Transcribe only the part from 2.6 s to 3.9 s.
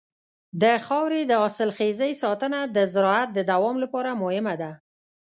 د زراعت د دوام